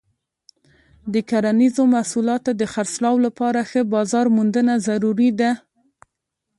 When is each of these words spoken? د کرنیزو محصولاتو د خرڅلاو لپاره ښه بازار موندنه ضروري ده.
د 1.13 1.15
کرنیزو 1.29 1.83
محصولاتو 1.93 2.51
د 2.55 2.63
خرڅلاو 2.73 3.15
لپاره 3.25 3.59
ښه 3.69 3.81
بازار 3.93 4.25
موندنه 4.37 4.73
ضروري 4.87 5.29
ده. 5.39 5.51